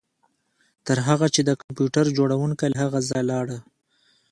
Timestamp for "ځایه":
3.09-3.27